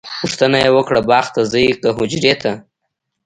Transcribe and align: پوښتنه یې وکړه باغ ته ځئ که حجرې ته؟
پوښتنه 0.21 0.57
یې 0.63 0.69
وکړه 0.75 1.01
باغ 1.09 1.25
ته 1.35 1.41
ځئ 1.51 1.65
که 1.81 1.89
حجرې 1.97 2.33
ته؟ 2.41 2.51